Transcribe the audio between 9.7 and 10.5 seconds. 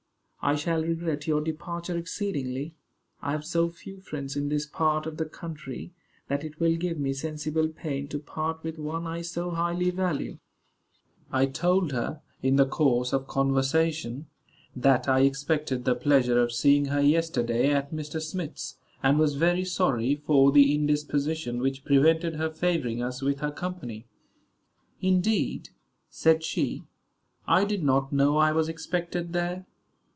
value."